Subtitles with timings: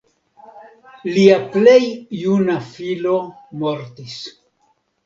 [1.17, 1.77] Lia plej
[2.23, 3.17] juna filo
[3.67, 4.19] mortis.